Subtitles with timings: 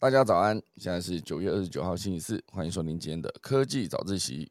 [0.00, 4.50] 大家早安，现在是九月二十九号星期四，欢迎收听今天的科技早自习。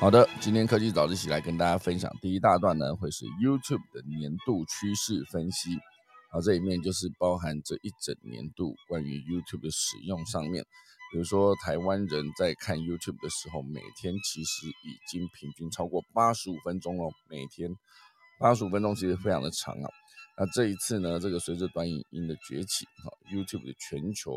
[0.00, 5.76] 好的，今天科技早自习来跟大家分享第一大段呢，会是 YouTube 的年度趋势分析。
[6.30, 10.64] 好，这里面就是包含这一整年度关于 YouTube 的使用上面，
[11.10, 17.68] 比如说台湾人在看 YouTube 的时候，每天其实已经平均超过八十五分钟哦，每天
[18.38, 19.90] 八十五分钟其实非常的长啊。
[20.38, 24.30] 那这一次呢，这个随着短影音的崛起，哈，YouTube 的全球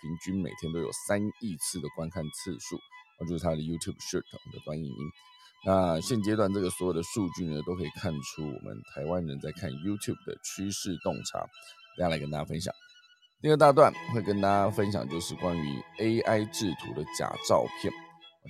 [0.00, 2.78] 平均每天都有三亿次的观看次数。
[3.26, 4.22] 就是它的 YouTube Short
[4.52, 4.96] 的短影音。
[5.66, 11.40] 那现阶段这个所有的数据呢，都可以看出我们台湾人在看 YouTube 的趋势洞察。
[11.96, 12.72] 等下来跟大家分享。
[13.40, 17.92] 第二大段会跟大家分享，就是关于 AI 制图的假照片，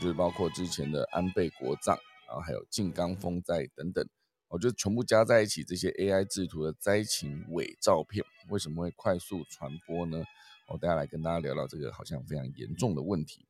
[0.00, 4.06] 就是包括之前的安倍国葬，然后还有静冈风灾等等，
[4.48, 10.22] 我觉得全部加在一起，这些 AI 制图的灾情伪照片为什么会快速传播呢？
[10.68, 13.46] 我等下来跟大家聊聊这个好像非常严重的问题。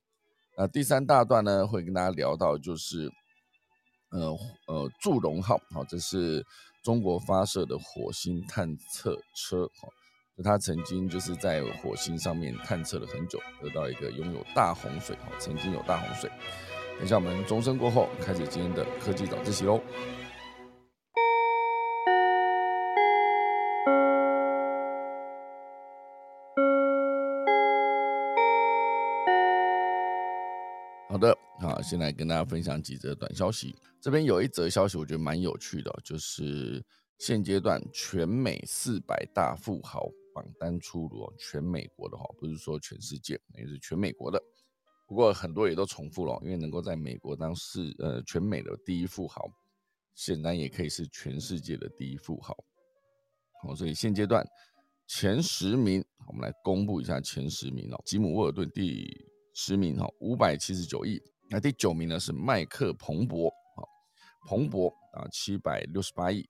[0.60, 3.08] 那第三大段呢，会跟大家聊到，就是，
[4.10, 6.44] 呃呃，祝融号，好，这是
[6.82, 9.88] 中国发射的火星探测车，好，
[10.36, 16.28] 就它曾经就是在火星上面探测了很久，得到一个拥有大洪水，好，曾经有大洪水。
[16.96, 19.80] 等一下我们钟声过后，开始今天的科技早自习喽。
[31.18, 33.74] 好的，好，先来跟大家分享几则短消息。
[34.00, 36.80] 这边有一则消息，我觉得蛮有趣的，就是
[37.18, 44.40] 现阶段全美四百大富豪榜单出炉，全美国的哈，不是说全世界，也是全美国的。
[45.08, 49.44] 不过很多也都重复了，因为能够在美国当世呃全美的第一富豪，
[50.14, 52.56] 显然也可以是全世界的第一富豪。
[53.64, 54.46] 好，所以现阶段
[55.08, 58.00] 前十名，我们来公布一下前十名哦。
[58.06, 59.26] 吉姆沃尔顿第。
[59.60, 61.20] 十名哈，五百七十九亿。
[61.50, 63.82] 那第九名呢是麦克彭博，啊，
[64.46, 66.48] 彭博啊，七百六十八亿。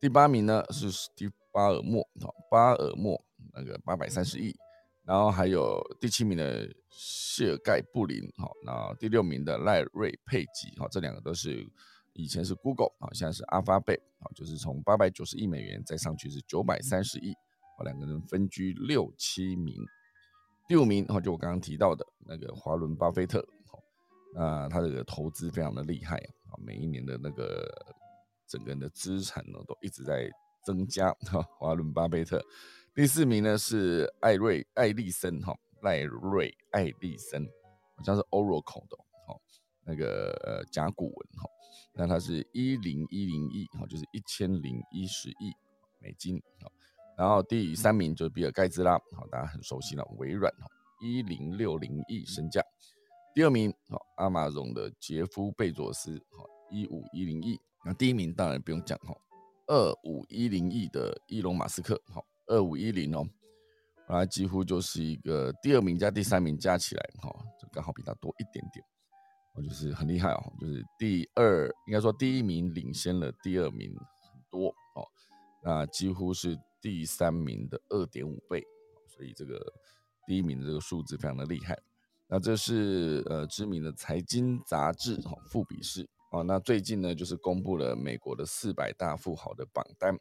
[0.00, 3.16] 第八名呢是史蒂巴尔默，哈，巴尔默
[3.54, 4.52] 那个八百三十亿。
[5.04, 11.64] 然后还有第七名的谢尔盖布林，哈，那第六名的赖瑞佩吉，哈，这两个都是
[12.12, 17.32] 以前是 Google，啊，现在是阿发贝，啊，就是从八百九十亿美元再上去是九百三十亿，
[17.78, 19.76] 啊，两个人分居六七名。
[20.68, 23.82] 第五名，哈，就我刚刚提到的那个华伦巴菲特，好，
[24.34, 27.66] 那他这个投资非常的厉害啊，每一年的那个
[28.46, 30.30] 整个人的资产呢都一直在
[30.66, 32.44] 增加，哈，华伦巴菲特。
[32.94, 37.46] 第四名呢是艾瑞艾利森，哈，赖瑞艾利森，
[37.96, 39.40] 好像是 Oracle 的，好，
[39.86, 41.48] 那个呃甲骨文，哈，
[41.94, 45.50] 那他是一零一零亿，哈，就是一千零一十亿
[45.98, 46.70] 美金，好。
[47.18, 50.70] 然后第三名就是比尔盖茨啦，好，大家很熟悉了，微软哦，
[51.02, 52.62] 一零六零亿身价。
[53.34, 57.58] 第二名好，阿马荣的杰夫贝佐斯，好，一五一零亿。
[57.84, 59.12] 那第一名当然不用讲哈，
[59.66, 63.28] 二五一零亿的伊隆马斯克，好，二五一零哦，
[64.06, 68.84] 啊，几乎就是一个第二名加第三名加起来，哈，就刚好比他多一点点，
[69.56, 75.02] 我就是很厉害哦，就是第二应该说第一名领先了第二名很多哦，
[75.64, 76.56] 那几乎是。
[76.80, 78.64] 第三名的二点五倍，
[79.06, 79.72] 所以这个
[80.26, 81.78] 第一名的这个数字非常的厉害。
[82.26, 86.42] 那这是呃知名的财经杂志哈富比士啊。
[86.42, 90.18] 那最近呢就是公布了美国的四百大富豪的榜单。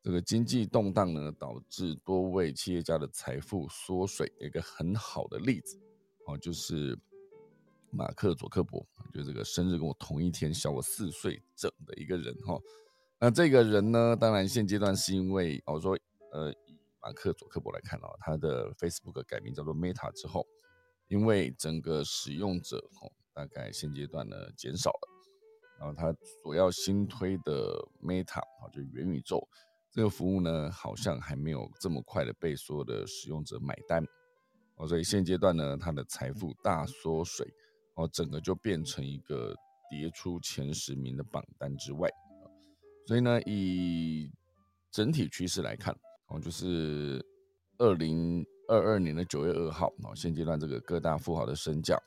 [0.00, 5.78] 这个经济动荡呢导致多位企业家的财富缩水，一个很好的例子
[6.26, 6.96] 哦，就是
[7.90, 12.58] 马克佐克伯，就这个生日跟我同一天，小我四岁整的一个人哈。
[13.20, 14.16] 那这个人呢？
[14.16, 15.98] 当然现阶段是因为我说，
[16.30, 20.46] 呃，以马克·佐克伯来看哦，他的 Facebook 改名叫做 Meta 之后，
[21.08, 25.08] 因为整个使用者哦，大概现阶段呢减少了，
[25.80, 29.48] 然后他所要新推的 Meta 啊，就元宇宙
[29.90, 34.00] 这个服务呢，好像还没有这么快的被所有的使用者买单
[34.76, 37.44] 哦，所以现阶段呢，他的财富大缩水
[37.94, 39.56] 哦，整个就变成一个
[39.90, 42.08] 跌出前十名的榜单之外。
[43.08, 44.30] 所以呢，以
[44.90, 45.96] 整体趋势来看，
[46.26, 47.24] 哦，就是
[47.78, 51.98] 二零二二年的九月二号，哦，现阶段这个各大富豪的身价，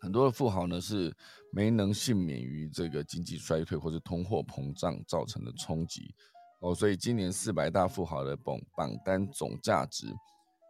[0.00, 1.14] 很多的富豪呢是
[1.52, 6.12] 没能幸免于这个经济衰退或者通货膨胀造成的冲击。
[6.60, 10.08] 哦，所以今年四百大富豪的榜榜单总价值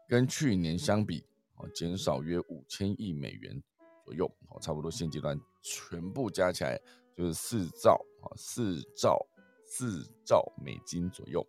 [0.07, 1.25] 跟去年相比
[1.57, 3.59] 哦，减少约五千亿美元
[4.05, 6.79] 左右哦，差不多现阶段全部加起来
[7.17, 9.27] 就是四兆啊，四兆
[9.65, 11.47] 四兆美金左右，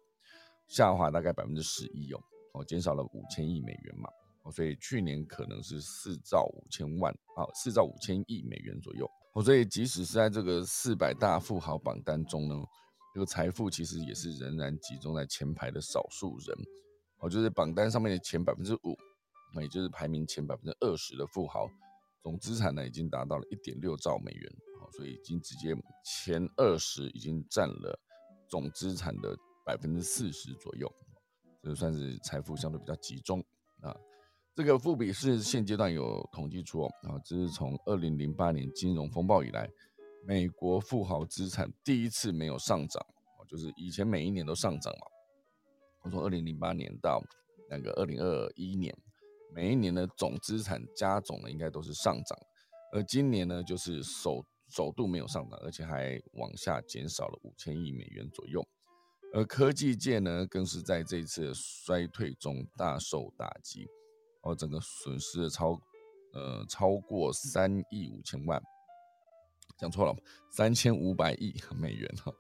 [0.67, 2.21] 下滑大概百分之十一哦，
[2.53, 4.09] 哦，减少了五千亿美元嘛。
[4.43, 9.07] 哦，所以去年可能是四兆五千万啊，四兆五千亿美元左右。
[9.33, 12.55] 哦，所以即使是在这个四百大富豪榜单中呢，
[13.13, 16.57] 这个财富其实也是仍然集中在前排的少数人。
[17.19, 18.97] 哦，就是榜单上面的前百分之五，
[19.53, 21.67] 那也就是排名前百分之二十的富豪，
[22.23, 24.51] 总资产呢已经达到了一点六兆美元。
[24.81, 27.97] 哦，所以已经直接前二十已经占了
[28.49, 30.91] 总资产的百分之四十左右，
[31.61, 33.39] 这算是财富相对比较集中
[33.81, 33.95] 啊。
[34.53, 39.69] 这个富比是现阶段有统计出哦，啊，这是从二零零八年金融风暴以来，
[40.25, 43.01] 美国富豪资产第一次没有上涨，
[43.39, 45.07] 哦，就是以前每一年都上涨嘛。
[46.03, 47.23] 我从二零零八年到
[47.69, 48.93] 那个二零二一年，
[49.53, 52.37] 每一年的总资产加总呢，应该都是上涨，
[52.91, 58.65] 而今年呢，就是首首度没有上涨，而且还往下减少了五千亿美元左右，
[59.33, 63.85] 而科技界呢，更是在这一次衰退中大受打击。
[64.43, 65.79] 哦，整个损失超，
[66.33, 68.59] 呃，超过三亿五千万，
[69.77, 70.15] 讲错了，
[70.49, 72.33] 三千五百亿 美元哈，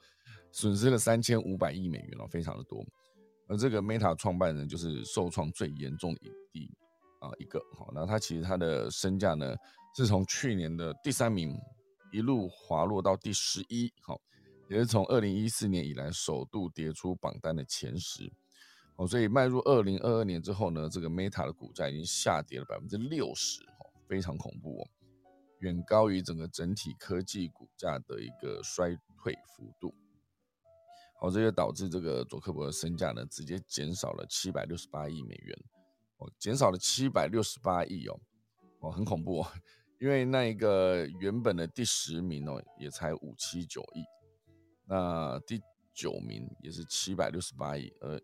[0.51, 2.83] 损失了三千五百亿美元哦，非常的多。
[3.47, 6.21] 而这个 Meta 创办人就是受创最严重的
[6.53, 6.65] 一
[7.19, 9.55] 啊一个，好，那他其实他的身价呢，
[9.95, 11.55] 是从去年的第三名
[12.11, 14.21] 一路滑落到第十一，好，
[14.69, 18.31] 也是从二零一四年以来首度跌出榜单的前十。
[18.97, 24.87] 哦，所以迈入二零二二年之后呢，这个 Meta 的股价已经下跌了百分之六十，哦，非常恐怖哦，
[25.59, 29.95] 远高于整个整体科技股价的一个衰退幅度。
[31.19, 35.57] 好，这就导致这个佐克伯的身价呢，直接减少了七百六十八亿美元，
[36.17, 38.19] 哦，减少了七百六十八亿哦，
[38.81, 39.47] 哦，很恐怖哦，
[40.01, 44.03] 因为那一个原本的第十名哦，也才五七九亿，
[44.85, 45.61] 那第
[45.93, 48.19] 九名也是七百六十八亿，呃。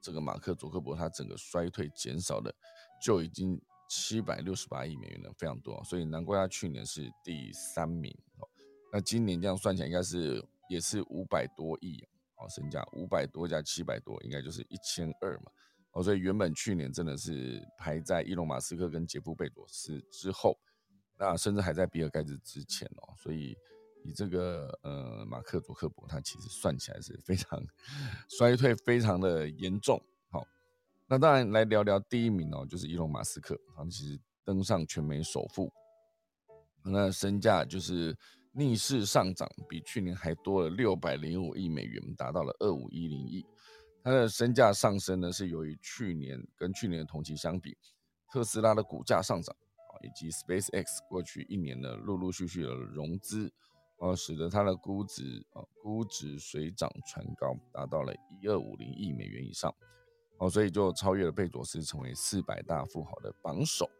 [0.00, 2.54] 这个马克·佐克伯他整个衰退减少的
[3.02, 3.60] 就已经
[3.90, 8.48] 七百六十八亿美元了，非常多，所以难怪他去年是第三名哦。
[8.92, 10.40] 那今年这样算起来，应该是
[10.70, 12.00] 也是五百多亿
[12.36, 15.50] 哦，身价五百多加七百多，应该就是一千二嘛。
[15.90, 20.56] 哦，所以原本去年真的是排在伊隆·马斯克跟杰夫·贝佐斯之后，
[21.18, 23.56] 那甚至还在比尔·盖茨之前哦，所以。
[24.04, 27.60] 以这个呃马克·佐克伯，他其实算起来是非常
[28.28, 30.00] 衰退，非常的严重。
[30.30, 30.46] 好，
[31.08, 35.70] 那当然来聊聊第一名哦，就是伊隆·马斯克，他其实登上全美首富，
[36.84, 38.16] 那身价就是
[38.52, 43.44] 逆势上涨，比去年还多了六百零五亿美元，达到了二五一零亿。
[44.04, 47.76] 他的身价上升呢，是由于去年跟去年同期相比，
[48.32, 49.54] 特斯拉的股价上涨，
[50.02, 53.52] 以及 SpaceX 过去一年呢陆陆续续的融资。
[54.00, 59.74] 哦，使得它的估值啊，估值水涨船高，达到了一二五零亿美元以上，
[60.38, 63.90] 哦，所以就超越了贝佐斯，成为四百大富豪的榜首。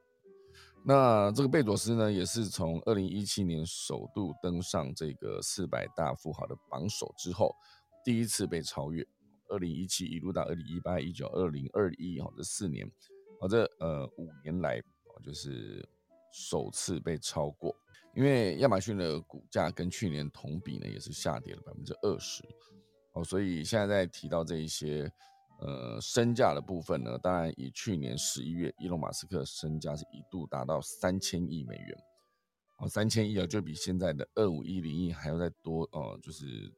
[0.84, 7.52] 那这个贝佐斯呢，也是从二零一七年首度登上这个四百大富豪的榜首之后，
[8.04, 9.04] 第一次被超越。
[9.48, 12.88] 二零一七一路到二零一八、一九、二零二一，哦，这四年，
[13.40, 15.84] 哦，这呃五年来，哦，就是
[16.32, 17.74] 首次被超过。
[18.14, 22.42] 因为亚马逊的股价跟去年同比呢，也是下跌了百分之二十，
[23.12, 25.08] 哦，所以现在在提到这一些
[25.60, 31.96] 呃身价的部分呢，当然以去年十一月伊隆马斯克身价是一度达到三千亿美元，
[32.80, 36.72] 哦，三千亿啊，就比现在的二五一零亿还要再多哦，就是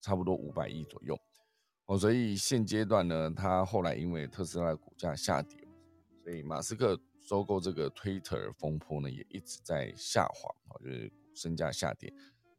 [0.00, 1.18] 差不多五百亿左右，
[1.86, 5.58] 哦，所以现阶段呢，他后来因为特斯拉的股价下跌，
[6.22, 6.96] 所以马斯克。
[7.22, 12.12] 收购这个 Twitter 风波呢，也一直在下滑，啊，就是身价下跌，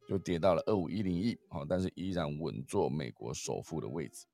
[0.08, 4.26] 就跌到了二五一零亿，啊，但是依然稳坐美国首富的位置，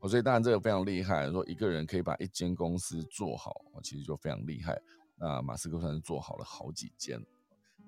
[0.00, 4.80] 哦，所以当然这个非常厉害，说一个人可以把一间公司做好，哦，其实就非常厉害。
[5.16, 7.24] 那马斯克算是做好了好几间，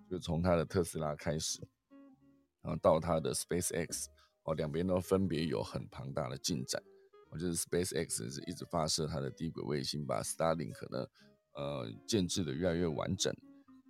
[0.08, 1.60] 就从他的特斯拉开始，
[2.62, 4.06] 然后到他的 SpaceX，
[4.44, 6.82] 哦，两边都分别有很庞大的进展，
[7.30, 11.06] 哦，就是 SpaceX 是一直发射它的低轨卫星，把 Starlink 呢。
[11.56, 13.34] 呃，建制的越来越完整，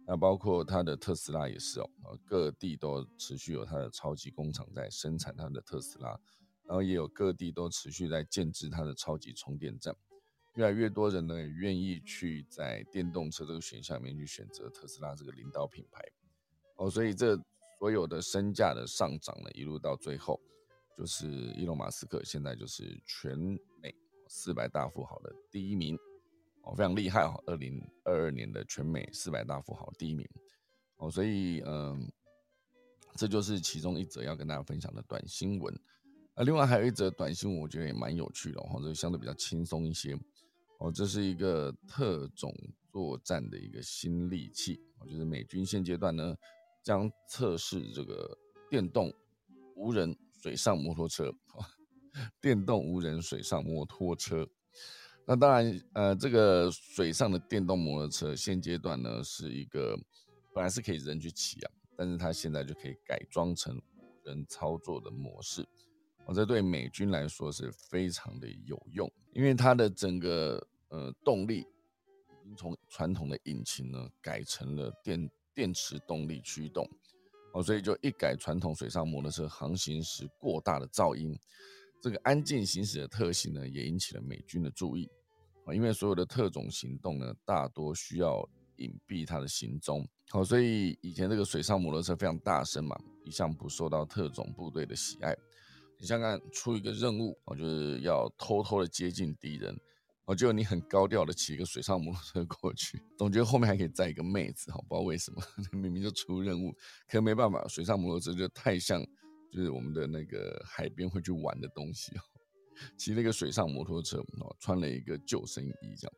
[0.06, 1.86] 那包括它的特斯拉也是哦，
[2.24, 6.10] 各地都持续有它的超级工厂在生产它的特斯拉，
[6.64, 9.92] 然后也有各地都持续在建制它的超级充电站，
[10.54, 16.00] 越来越多人呢也愿意去在电动车这个选项里面去选择特斯拉这个领导品牌。
[16.76, 17.36] 哦，所以这
[17.78, 20.40] 所有的身价的上涨呢，一路到最后，
[20.96, 23.36] 就是伊隆马斯克现在就是全
[23.82, 23.92] 美
[24.28, 25.98] 四百大富豪的第一名，
[26.66, 30.28] 哦，非常厉害哦，二零二二年的全美四百大富豪第一名。
[30.96, 32.12] 哦，所以嗯，
[33.14, 35.74] 这就是其中一则要跟大家分享的短新闻。
[36.34, 40.18] 啊，另外还有一则短新闻，我觉得也蛮有趣的，哦，这相对比较轻松一些。
[40.78, 42.54] 哦，这是一个特种
[42.92, 46.36] 作战的一个新利器，哦，就是美军现阶段呢。
[46.82, 48.38] 将测试这个
[48.70, 49.12] 电动
[49.74, 51.34] 无人水上摩托车，
[52.40, 54.48] 电动无人水上摩托车。
[55.26, 59.98] 那当然，呃，这个水上的电动摩托车现阶段呢是一个
[60.54, 63.80] 本来是可以人去骑啊，但是它现在就可以改装成
[64.24, 65.66] 人操作的模式。
[66.26, 75.28] 哦，这对美军来说是非常的有用，因为它的整个呃动力已经从传统的引擎呢改成了电。
[75.56, 76.86] 电池动力驱动，
[77.54, 81.34] 哦，所以就一改传统水上摩托车航行时过大的噪音，
[82.06, 85.10] 这个安静行驶的特性呢，也引起了美军的注意
[85.64, 95.36] 啊，因为所有的特种行动呢，大多需要隐蔽它的行踪，好，所以以前这个水上摩托车非常大声嘛，一向不受到特种部队的喜爱。
[95.98, 99.76] 你想想，出一个任务，哦，就是要偷偷的接近敌人。
[100.26, 105.42] 我觉得你很高调的骑一个水上摩托车过去，总觉得后面还可以载一个妹子，哈，不知道为什么，
[105.76, 106.72] 明明就出任务，
[107.08, 109.04] 可没办法，水上摩托车就太像，
[109.52, 112.20] 就是我们的那个海边会去玩的东西，哦，
[112.96, 116.12] 骑那个水上摩托车，哦，穿了一个救生衣，这样，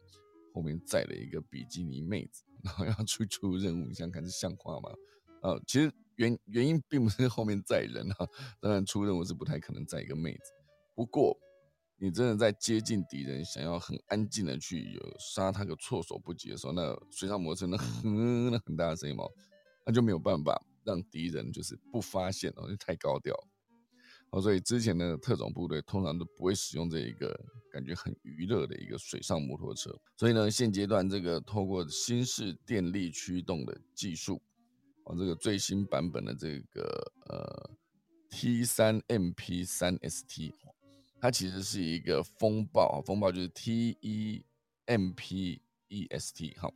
[0.55, 4.91] 后面载了一个比基尼妹子，然后要出出任务，你想看是像话吗？
[5.43, 8.27] 呃，其实原原因并不是后面载人啊，
[8.61, 10.53] 当然出任务是不太可能载一个妹子，
[10.95, 11.39] 不过。
[12.01, 19.25] 你真的在接近敌人，想要很安静的去有杀他个措手不及的时候，那水上摩托车那哼 那很大的声音嘛，
[19.85, 23.35] 那就没有办法让敌人就是不发现哦，就太高调。
[24.31, 27.39] 哦，所以之前的特种部队通常都不会使用这一个
[27.71, 29.95] 感觉很娱乐的一个水上摩托车。
[30.17, 34.41] 所以呢，现阶段这个透过新式电力驱动的技术，
[35.05, 37.71] 哦，这个最新版本的这个呃
[38.31, 40.55] T 三 MP 三 ST。
[41.21, 44.45] 它其实是一个风暴啊，风暴就是 T 一
[44.85, 46.71] M P E S T 哈，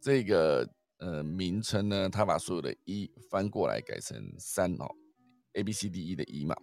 [0.00, 4.86] 这个呃名称呢，它把所有的一翻过来改成三哦
[5.54, 6.54] ，A B C D E 的一嘛，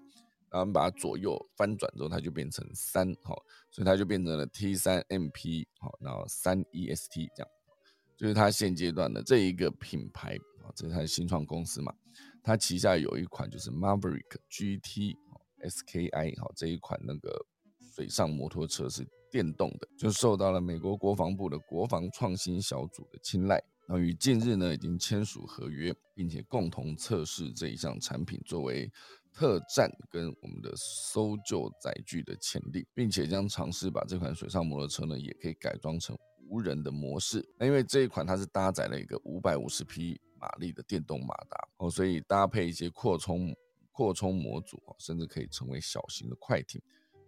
[0.51, 3.35] 然后把它左右翻转之后，它就变成三哈，
[3.71, 7.49] 所以它就变成了 T 三 M P 好，然后三 E S T 这样，
[8.17, 11.93] 就是它现阶段的这一个品牌啊，这是它的新创公司嘛，
[12.43, 15.17] 它旗下有一款就是 Maverick G T。
[15.63, 17.43] SKI 哈这一款那个
[17.95, 23.59] 水上摩托车是电动的，就受到了美国国防部的国防创新小组的青睐。
[23.87, 28.91] 那于近日呢已经签署合约，并且共同测试这一项产品作为
[29.31, 36.17] 特战跟我们的搜救载具的潜力，并且将尝试把这款水上摩托车呢也可以改装成
[36.49, 37.47] 无人的模式。
[37.57, 43.55] 那因为这一款它是搭载了一个五百五十匹马力的电动马达哦，所以搭配一些扩充。
[43.97, 46.81] 扩充模组甚至可以成为小型的快艇，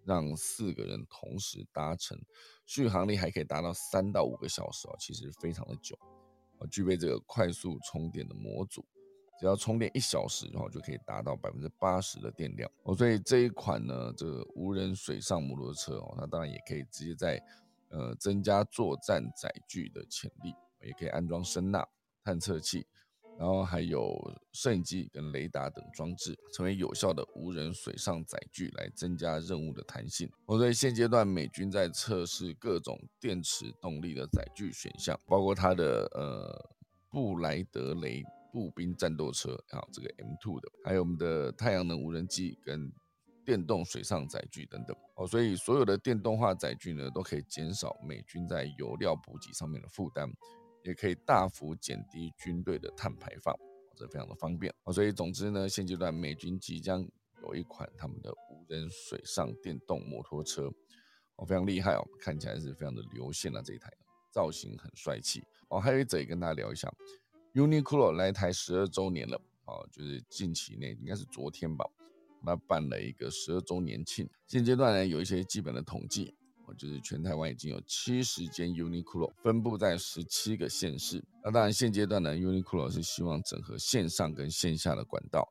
[0.03, 2.19] 让四个人同时搭乘，
[2.65, 5.97] 续航力还可以达到三到五个小时哦，其实非常的久。
[6.59, 8.85] 啊具备这个快速充电的模组，
[9.39, 12.95] 只要充电一小时，然后就可以达到百分之八十的电量哦。
[12.95, 17.41] 所以这一款呢，这个无人水上摩托车哦，它当然也可以直接在
[17.89, 20.53] 呃增加作战载具的潜力，
[20.85, 21.85] 也可以安装声呐
[22.23, 22.85] 探测器。
[23.37, 24.19] 然后还有
[24.51, 30.27] 摄影机跟雷达等装置，成为有效的无人水上载具，来增加任务的弹性。
[30.47, 36.69] 哦，所以现阶段美军在测试各种电池动力的载具选项，包括它的呃
[37.11, 42.91] 布莱德雷步兵战斗车，啊这个 M2 的，还有我们的太阳能无人机跟
[43.45, 44.97] 电动水上载具等等。
[45.15, 50.27] 哦，所以所有的电动化载具呢，都可以减少美军在油料补给上面的负担。
[50.87, 53.53] 也可以大幅减低军队的碳排放，
[53.93, 54.93] 这非常的方便啊！
[54.93, 57.05] 所以总之呢，现阶段美军即将
[57.43, 60.71] 有一款他们的无人水上电动摩托车，
[61.35, 63.91] 哦，非常厉害哦，看起来是非常的流线啊，这一台
[64.31, 65.77] 造型很帅气哦。
[65.77, 66.89] 还有一则也跟大家聊一下
[67.53, 71.85] ，Uniqlo 来台十二周年了哦，就是近期内应该是昨天吧，
[72.41, 74.29] 那办了一个十二周年庆。
[74.47, 76.33] 现阶段呢，有一些基本的统计。
[76.75, 81.23] 就是全台湾已经有七十间 Uniqlo 分布在十七个县市。
[81.43, 85.47] 那当然，现阶段呢，Uniqlo 是希望整合线上跟线下的管道，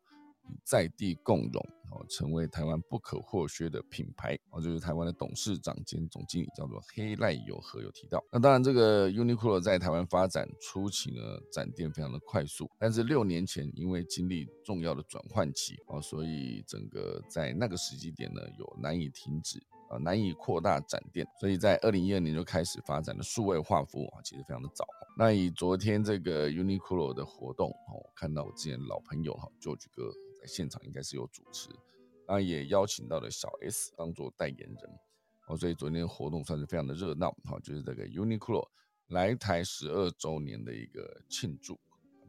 [0.65, 8.23] 在地共融，哦，成为台湾不可或缺的品牌哦，就是台湾的董事长兼总经理叫做黑赖友和有提到。
[8.31, 19.61] 那当然，这个 Uniqlo 在台湾发展初期呢，展店非常的快速，但是六年前因为经历重要的转换期哦，所以整个在那个时机点呢，有难以停止。
[19.89, 24.87] 啊，难以扩大展店，所以在二零一二年就开始发展了数位化服务啊，其实非常的早。
[25.17, 31.71] 那以昨天这个 Uniqlo 的活动哦，看到我之前老朋友哈旧局哥在现场应该是有主持，
[32.27, 34.99] 那也邀请到了小 S 当做代言人
[35.47, 38.69] 哦，所以昨天活动算是非常的热闹哈，就是这个 Uniqlo
[39.09, 41.79] 来台十二周年的一个庆祝，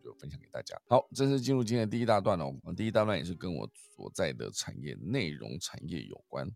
[0.03, 0.79] 就分享给大家。
[0.87, 6.47] 好，正式进入今天的第一大段哦，第一大段也是跟我所在的产业内容产业有关。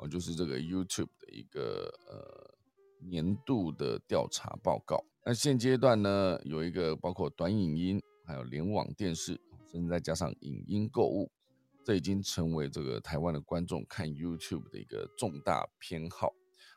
[0.00, 2.54] 哦，就是这个 YouTube 的一个呃
[3.06, 5.04] 年度的调查报告。
[5.24, 9.38] 那现阶段呢，有一个包括短影音，还有联网电视，
[9.70, 11.30] 甚至再加上影音购物，
[11.84, 16.28] 这已经成为这个台湾的观众看 YouTube 的一个重大偏好。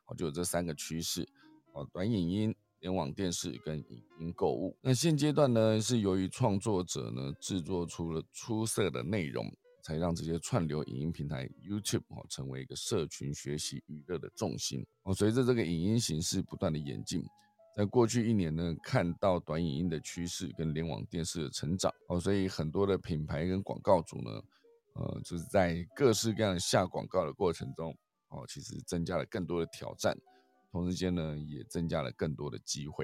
[0.06, 1.26] 哦，就有这三个趋势。
[1.72, 4.76] 哦，短影音、联网电视跟影音购物。
[4.82, 9.50] 那现阶段呢，是由于创作者呢制作出了出色的内容。
[9.84, 15.14] 才让这些串流影音平台 YouTube 哦成为一个社群学习娱乐的重心哦。
[15.14, 17.22] 随着这个影音形式不断的演进，
[17.76, 24.32] 在过去一年呢，看到短影音的趋势跟联网电视的成长哦，所以很多的品牌跟广告主呢，
[24.94, 27.94] 呃，就是在各式各样下广告的过程中
[28.30, 30.18] 哦，其实增加了更多的挑战，
[30.72, 33.04] 同时间呢，也增加了更多的机会，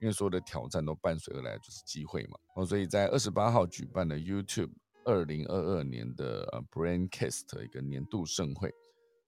[0.00, 4.70] 因为所有的挑战都伴随而来就是机会嘛哦，所以在二十八号举办的 YouTube。
[5.06, 8.74] 二零二二年的 Braincast 一个年度盛会，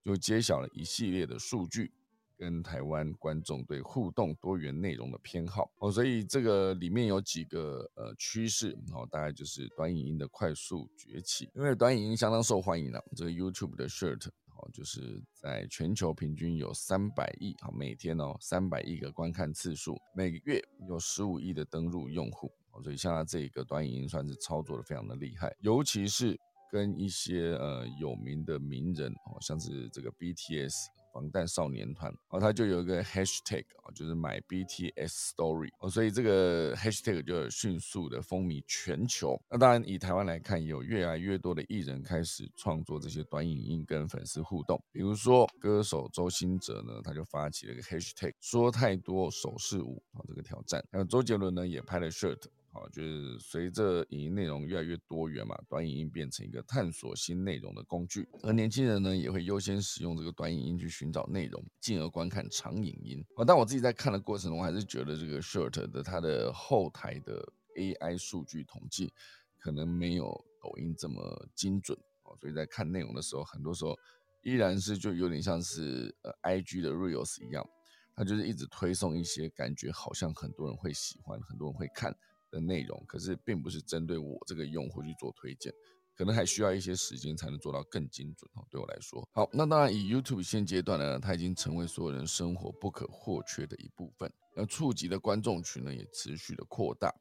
[0.03, 1.89] 就揭晓了一系列的数据
[2.37, 22.51] 跟台湾观众对互动多元内容的偏好哦，所以这个里面有几个呃趋势哦，大概就是短影音的快速崛起，因为短影音相当受欢迎了，这个 YouTube 的 Shirt 哦，就是在全球平均有三百亿啊，每天哦三百亿个观看次数，每个月有十五亿的登录用户。
[22.81, 26.39] 所以像他这个短影音算是操作的非常的厉害，尤其是
[26.71, 30.73] 跟一些呃有名的名人哦，像是这个 BTS。
[31.11, 39.35] 防弹少年团哦，他就有一个 hashtag 啊，就是买 BTS Story 哦，所以这个 hashtag 就迅速的风靡全球。
[39.49, 44.79] 那当然以台湾来看，有越来越多的艺人开始创作这些短影音跟粉丝互动。
[44.91, 50.79] 比如说歌手周兴哲呢，他就发起了一个 hashtag 说太多手势舞啊这个挑战。
[50.91, 52.43] 还有周杰伦呢，也拍了 shirt。
[52.71, 63.25] 好，就是随着影音内容越来越多元嘛，短影音变成一个探索新内容的工具，而年轻人呢也会优先使用这个短影音去寻找内容，进而观看长影音。
[63.35, 67.43] 啊，但我自己在看的过程中，还是觉得这个 short 的它的后台的
[67.75, 69.11] AI 数据统计
[69.57, 70.25] 可能没有
[70.61, 71.97] 抖音这么精准。
[72.23, 73.97] 哦，所以在看内容的时候，很多时候
[74.43, 77.67] 依然是就有点像是呃 IG 的 Reels 一样，
[78.15, 82.15] 它就是一直推送一些感觉好像很多人会喜欢，很多人会看。
[82.51, 85.73] 的内容，可是并不是针对我这个用户去做推荐，
[86.15, 88.65] 可能还需要一些时间才能做到更精准哦。
[88.69, 97.13] 对我来说，好，那当然以 YouTube 现阶段呢，它已经成为所有人生活不可或缺的一部分，那触及的观众群呢也持续的扩大，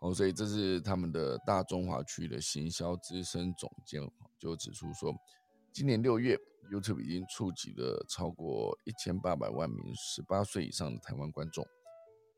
[0.00, 4.02] 哦，所以这是他们的大中华区的行销资深总监
[4.38, 5.14] 就指出说，
[5.72, 6.36] 今年六月
[6.72, 11.64] YouTube 已经触及了超过一千八百万名十八岁以上的台湾观众。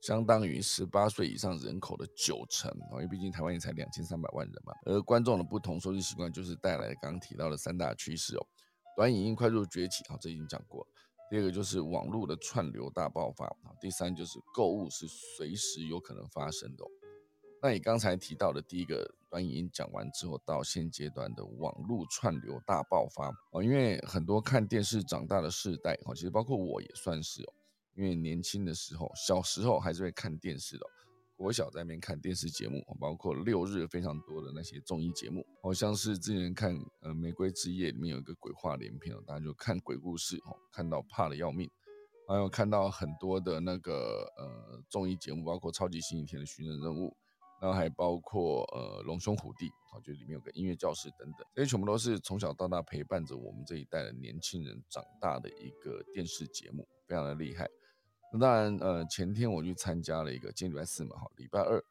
[0.04, 4.74] 相当于十八岁以上人口的九成啊，因为毕竟台湾也才两千三百万人嘛。
[4.84, 8.46] 而观众的不同收视习惯，就是带来刚刚提到的三大趋势哦。
[8.94, 10.86] 短影音快速崛起，啊，这已经讲过了。
[11.30, 13.72] 第二个就是网络的串流大爆发啊。
[13.80, 16.84] 第三就是购物是随时有可能发生的。
[17.62, 27.54] 那你刚才提到的第一个短影音讲完之后，到现阶段的网络串流大爆发哦，因为很多看电视长大的世代，其实包括我也算是哦。
[27.96, 30.86] 因为年轻的时候，小时候还是会看电视的。
[31.36, 41.68] 国小在那边看电视节目，包括六日非常多的那些综艺节目，好像是之前看呃《玫瑰之夜》里面有一个鬼话连篇，大家就看鬼故事哦，看到怕的要命。
[42.28, 47.14] 还有看到很多的那个呃综艺节目，包括超级星期天的寻人任务，
[47.60, 57.68] 然后还包括呃龙兄虎弟，我觉得里面有个音乐教室等等，这些全部都是从小到大陪伴着我们这一代的年轻人长大的一个电视节目，非常的厉害。
[58.38, 61.82] 当然，呃，前天我去参加了一个，今天礼拜四嘛，哈，礼拜二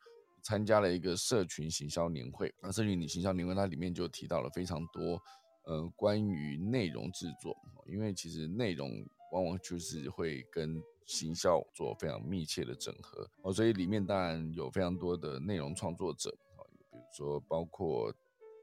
[0.41, 2.53] 参加了一个社群行销年会。
[2.61, 5.21] 那社群你行销年会，它里面就提到了非常多，
[5.63, 7.55] 呃，关于内容制作，
[7.87, 16.59] 因为其实内容往往就是会跟行销做非常密切的整合，哦，所以里面当然有非常多的内容创作者，啊，
[16.91, 18.13] 比如说包括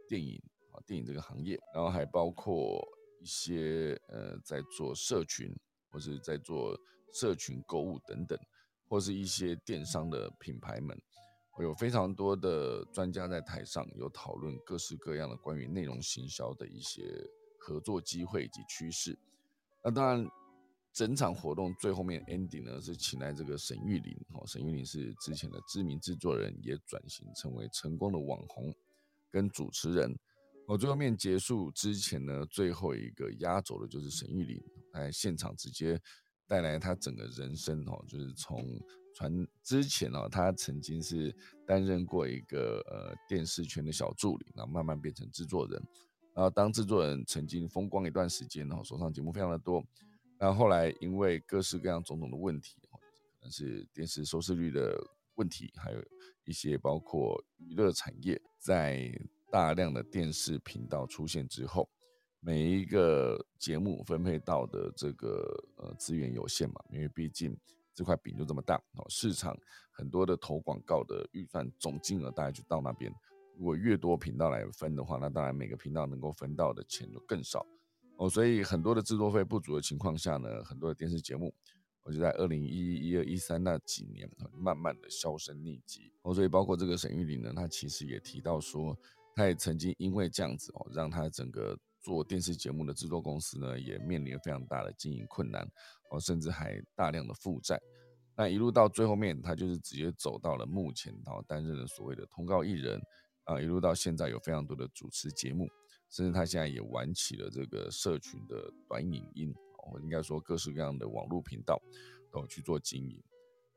[0.07, 0.41] 电影
[0.73, 2.87] 啊电影这个行业，然后还包括
[3.21, 5.51] 一些呃在做社群
[5.91, 6.79] 或是在做
[7.13, 8.39] 社群购物等等，
[8.89, 11.01] 或是一些电商的品牌们，
[11.61, 17.03] 有非常多的专家在台上有讨论各式各样的关于内容行销的一些
[17.59, 19.19] 合作机会以及趋势。
[19.83, 20.27] 那当然。
[20.93, 28.75] 整场活动最后面 ending 呢，是请来这个沈玉琳，哦，沈玉琳是之前的知名制作人，也转型成为成功的网红
[29.31, 30.13] 跟主持人。
[30.67, 34.61] 哦，最后面结束之前呢，最后一个压轴的就是沈玉琳，
[34.93, 35.97] 在现场直接
[36.51, 38.77] 带来他整个人生，哦，就是从
[39.15, 41.33] 传之前哦，他曾经是
[41.65, 45.81] 担任过一个呃电视圈的小助理，然后慢慢变成制作人，
[46.35, 49.81] 然后当制作人曾经风光一段时间，然后手上节目非常的多。
[50.41, 54.99] 那后来因为各式各样种种的问题，可能是电视收视率的
[55.37, 56.03] 问题，还有
[56.45, 59.09] 一些包括娱乐产业在
[59.53, 61.89] 大量的电视频道出现之后，
[62.41, 67.57] 每一个节目分配到的这个呃资源有限嘛，因为毕竟
[67.95, 69.57] 这块饼就这么大哦，市场
[69.91, 73.13] 很多的投广告的预算总金额大概就到那边，
[73.59, 77.67] 如果越多频道来分的话，那当然每个频道能够分到的钱就更少。
[78.17, 81.53] 哦，所以很多的制作费不足的情况下呢，很多的电视节目，
[82.03, 86.11] 我就在二零一一、一二、一三那几年，慢慢的销声匿迹。
[86.23, 88.97] 哦，所以包括这个沈玉玲呢，他其实也提到说，
[89.35, 95.69] 他也曾经因为这样子哦，让他整个做电视节目的制作公司呢，也面临非常大的经营困难，
[96.11, 97.81] 哦，甚至还大量的负债。
[98.37, 103.01] 那一路到最后面，他就是直接走到了目前，哦，担任了所谓的通告艺人，
[103.45, 105.69] 啊，一路到现在有非常多的主持节目。
[106.09, 111.81] 甚至他现在也玩起了这个社群的短影音，哦，应该说各式各样的网络频道
[112.33, 113.23] 都去做经营，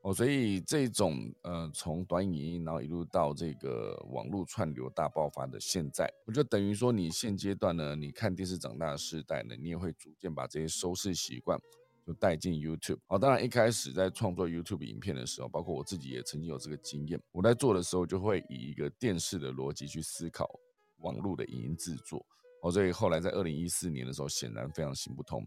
[0.04, 11.58] 哦，所以这种呃从短影音然后一路到这个网络串流大爆发的现在，我觉得等于说你现阶段呢，你看电视长大的时代呢，你也会逐渐把这些收视习惯
[12.06, 12.98] 就带进 YouTube。
[13.08, 20.48] 哦，当然一开始在创作 YouTube 影片的时候，包括我自己也曾经有这个经验，我在做的时候就会以一个电视的逻辑去思考。
[20.98, 22.24] 网络的影音制作，
[22.62, 25.46] 哦，所以后来在二零一四年的时候，显然非常行不通，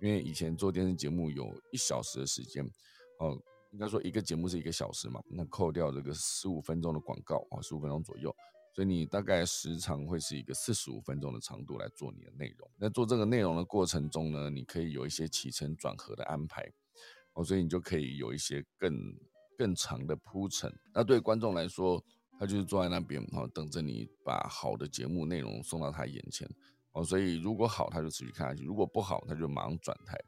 [0.00, 2.68] 因为以前做电视节目有一小时的时间，
[3.20, 3.38] 哦，
[3.76, 8.34] 应该说一个节目是一个小时嘛，那扣掉这个十五分钟的广告啊，十五分钟左右，
[8.74, 12.66] 所以你大概时长会是一个四十五分钟的长度来做你的内容。
[12.78, 16.66] 那做这个内容的过程中呢，你可以有一些起承转合的安排，
[17.34, 18.98] 哦，所以你就可以有一些更
[19.58, 20.72] 更长的铺陈。
[20.94, 22.02] 那对观众来说，
[22.40, 26.48] 他就是坐在那边，哈，等着你把好的节目内容送到他眼前，
[26.92, 30.18] 哦，所以如果好，他就持续看下去；如果不好，他就马上转台。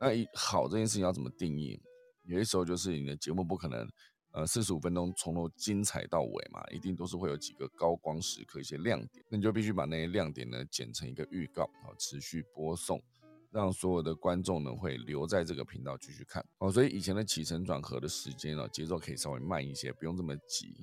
[0.00, 1.80] 那一好这件事情要怎么定义？
[2.24, 3.88] 有些时候就是你的节目不可能，
[4.32, 13.02] 呃，四十五分钟从头精彩到尾嘛，一定都是会有几个高光时刻、一些亮点，那你就必须把那些亮点呢剪成一个预告，好持续播送，
[13.50, 16.44] 让所有的观众呢会留在这个频道继续看。
[16.58, 20.82] 哦，所以以前的起承转合的时间呢，节奏可以稍微慢一些，不用这么急。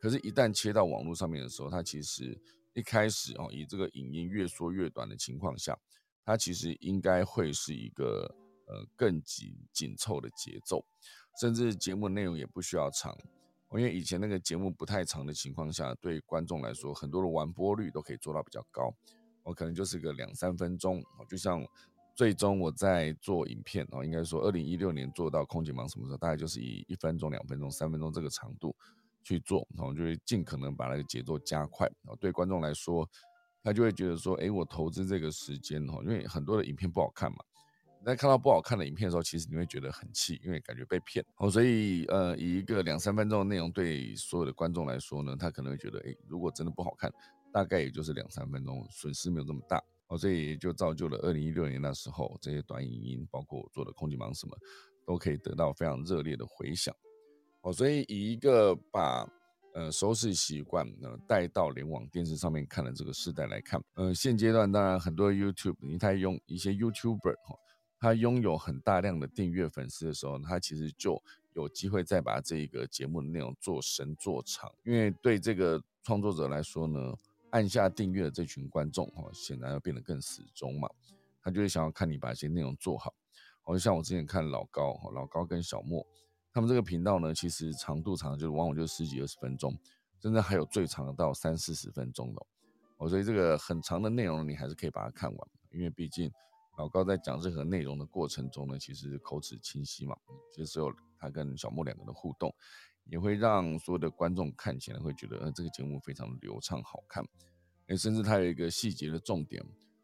[0.00, 2.36] 可是，一旦切到网络上面的时候，它其实
[2.74, 5.78] 一开始哦，以这个影音越缩越短的情况下，
[6.24, 8.34] 它其实应该会是一个
[8.66, 10.84] 呃更紧紧凑的节奏，
[11.40, 13.16] 甚至节目内容也不需要长，
[13.72, 18.92] 因为以前那个节目不太长的情况下，对观众来说，很多的完播率都可以做到比较高，
[19.42, 21.66] 我可能就是个两三分钟，就像
[22.14, 28.74] 最终我在做影片哦，应该说二零一六年做到空姐忙什么时候，大概就是以一分钟、两分钟、三分钟这个长度。
[29.24, 33.08] 去做，然后就会尽可能把那个节奏加快，然后对观众来说，
[33.62, 37.38] 他就会觉得说，哎，我投资这个时间哈，因为很多的影片不好看嘛，
[38.04, 41.24] 在看到不好看的影片的时候，其实你会觉得很气，因为感觉被骗。
[41.36, 47.12] 哦，所以呃，以一个两三分钟的内容对所有的观众来说呢，他可能会觉得，哎，如果真的不好看，
[47.52, 49.82] 大概也就是两三分钟，损失没有这么大。
[50.08, 54.56] 哦，所以就造就了二零一六年那时候这些短影音，包括我做的空气盲什么，
[55.06, 56.94] 都可以得到非常热烈的回响。
[57.62, 59.26] 哦，所以以一个把
[59.74, 67.56] 呃收视习惯呢带到联网电视上面看的这个时代来看，呃，现阶段当然很多 YouTube，你他用一些 YouTuber 哈，
[68.02, 77.14] 他拥有很大量的订阅粉丝的时候，他其实就有机会再把这一个节目的内容做深做长，因为对这个创作者来说呢，
[77.50, 80.90] 按下订阅的这群观众哈，显然要变得更死忠嘛，
[81.40, 83.14] 他就会想要看你把一些内容做好，
[83.62, 86.04] 好像我之前看老高，老高跟小莫。
[86.52, 89.78] 他们这个频道呢，其实长度长就是往往就十几二十分钟，
[90.18, 92.46] 真的还有最长的到三四十分钟的
[92.96, 93.08] 哦。
[93.08, 96.28] 所以这个很长的内容你还是可以把它看完，因为毕竟
[96.78, 100.16] 老高在讲任何内容的过程中呢，其实口齿清晰嘛。
[100.50, 102.52] 其实有他跟小莫两个的互动，
[103.04, 107.22] 也会让所有的观众看起来会觉得，呃，这个节目非常流畅好看。
[107.88, 109.62] 诶，甚至他有一个细节的重点，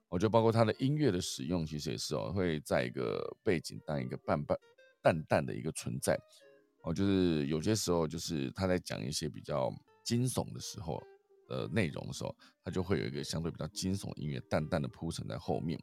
[0.08, 4.58] 我觉得包括他的音乐的使用，其实也是哦，会在一个背景当一个半半
[5.02, 6.20] 淡淡的一个存在，
[6.82, 9.72] 哦，就是有些时候就是他在讲一些比较
[10.04, 11.02] 惊悚的时候
[11.48, 15.80] 的内容的时候，他就会有一个相对比较惊悚音乐淡淡的铺陈在后面。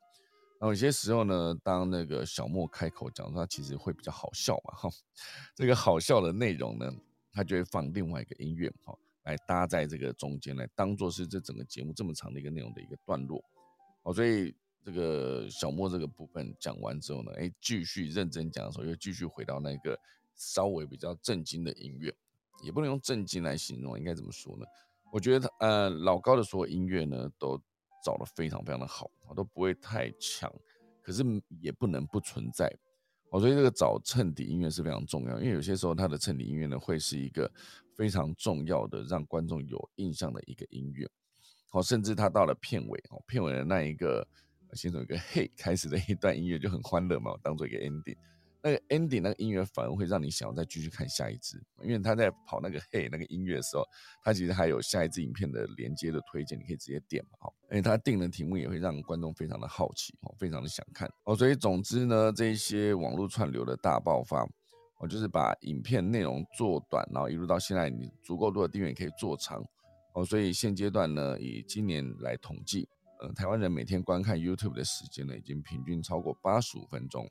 [0.57, 4.89] 然后有些时候呢，当那个小莫开口讲他其实会比较好笑嘛，哈，
[5.53, 6.89] 这个好笑的内容呢，
[7.33, 13.43] 他就会放另外一个音乐，哈，来搭在这个中间，来当做是这整个节目这么长的一个内容的一个段落，
[14.03, 19.99] 哦，所以这个小莫这个部分讲完之后呢，哎，继续认真讲的时候，又继续回到那个
[20.35, 22.15] 稍微比较震惊的音乐，
[22.63, 24.65] 也不能用震惊来形容，应该怎么说呢？
[25.11, 27.61] 我觉得他呃老高的所有音乐呢都。
[28.05, 30.53] 找的非常非常的好，都不会太强，
[31.01, 31.23] 可是
[31.59, 32.71] 也不能不存在，
[33.31, 37.51] 哦，所以这个找衬底音乐是非常重要，因为有些时候它的衬底音乐呢会是一个
[37.95, 41.09] 非常重要的让观众有印象的一个音乐，
[41.71, 44.27] 哦，甚至他到了片尾，哦，片尾的那一个
[44.73, 48.17] 先从一个 嘿开始的一段音乐就很欢乐嘛，当做一个 ending。
[48.65, 53.85] 那个 ending 那个音乐反而会让你想要再继续看下一支，因为他在跑那个嘿那个音乐的时候，
[54.23, 64.41] 他其实还有下一支影片的连接的推荐，你可以直接点嘛，好，而且他定的题目也会让观众非常的好奇，哦，非常的想看，哦，所以总之呢，这些网络串流的大爆发，
[64.99, 69.63] 哦就是把影片内容做短，然后一路到现在你足够多的订阅可以做长，
[70.15, 72.89] 哦，所以现阶段呢，以今年来统计，
[73.21, 77.29] 呃，台湾人每天观看 YouTube 的时间呢，已经平均超过八十五分钟。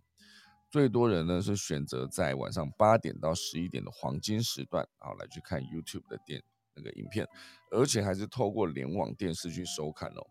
[0.74, 6.42] 最多人呢是选择在晚上八点到十一点的黄金时段啊来去看 YouTube 的电
[6.74, 7.24] 那个影片，
[7.70, 10.26] 而且还是透过联网电视去收看哦。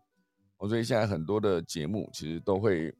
[0.58, 2.94] 哦，所以现在很多的节目其实都会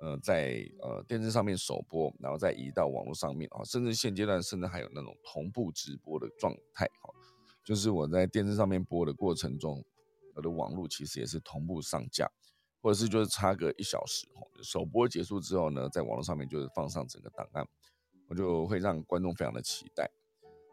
[0.00, 7.14] 呃在呃电视上面首播，然后再移到网络上面啊，甚至现阶段甚至还有那种同步直播的状态哈，
[7.64, 9.80] 就是我在电视上面播的过程中，
[10.34, 12.28] 我的网络其实也是同步上架。
[12.82, 14.26] 或者是就是差个一小时，
[14.62, 17.66] 首播结束之后呢，在网络上面就是放上整个档案，
[18.26, 20.10] 我就会让观众非常的期待。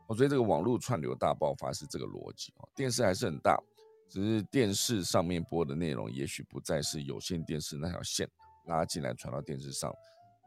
[0.08, 3.62] 我觉得这个网络串流大爆发是这个逻辑哦，电视还是很大，
[4.10, 8.26] 只是电视上面播的内容也许不再是有线电视那条线
[8.68, 9.94] 拉进来传到电视上，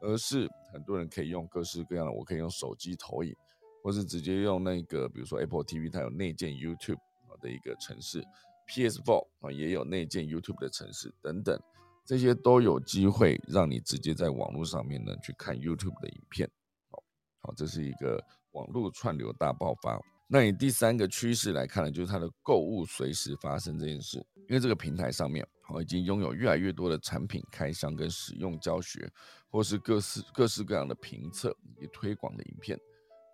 [0.00, 3.36] 而是很多人可以用各式各样的，我可以用手机投影，
[3.82, 6.96] 或是直接用那个比如说 Apple TV 它有内建 YouTube
[7.42, 8.24] 的一个城市。
[8.70, 11.60] PS4 啊，也有内建 YouTube 的城市等等，
[12.04, 16.48] 这些都有机会让你直接在网络上面呢去看 YouTube 的影片。
[16.88, 17.02] 好，
[17.40, 20.00] 好，这是一个网络串流大爆发。
[20.28, 29.10] 那以第三个趋势来看呢，就是它的购物随时发生这件事，因为这个平台上面好已经拥有越来越多的产品开箱跟使用教学，
[29.48, 32.78] 或是各式各式各样的评测以及推广的影片，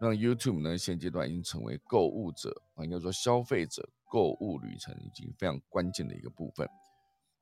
[0.01, 3.87] 让 YouTube 呢现阶段已经成为购物者啊，应该说消费者。
[4.09, 6.69] 购物旅程已经非常关键的一个部分。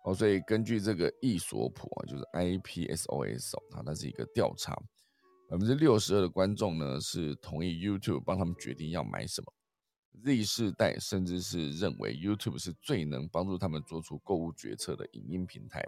[0.04, 4.74] 哦，所以根据这个易索普啊，就是 IPSOS 啊，它是一个调查，
[5.48, 9.50] 百分之六十二的观众呢是同意 YouTube 帮他们决定要买什么
[10.22, 15.82] ，Z 世代甚至是认为 YouTube 是最能帮助他们做出购物决策的影音平台，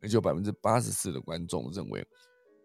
[0.00, 2.06] 而且有百分之八十四的观众认为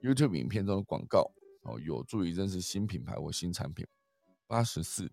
[0.01, 1.32] YouTube 影片中的广告
[1.63, 3.88] 哦有助于认识新品牌或新产品，
[4.47, 5.10] 八十四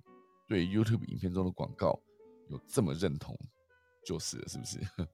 [0.49, 1.97] 对 YouTube 影片中的广告。
[2.51, 3.39] 有这么认同，
[4.05, 4.79] 就是了，是不是？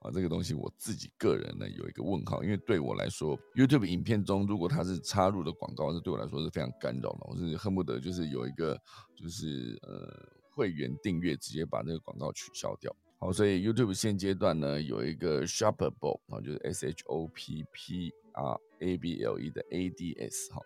[0.00, 7.20] 啊，这个东西我自己个人呢有一个问号，因为对我来说，YouTube 影片中如果它是插入的广告，这对我来说是非常干扰的。
[7.22, 8.78] 我是恨不得就是有一个
[9.16, 12.94] 就是呃会员订阅，直接把那个广告取消掉。
[13.18, 19.64] 好，所以 YouTube 现阶段呢有一个 Shoppable 啊，就是 S H O P P R A B L E 的
[19.70, 20.60] A D S 哈，